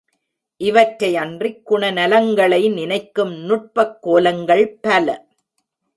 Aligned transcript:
இவற்றையன்றிக் 0.59 1.61
குணநலங்களை 1.69 2.73
நினைக்கும் 2.73 3.33
நுட்பக் 3.33 4.01
கோலங்கள் 4.01 4.77
பல. 4.81 5.27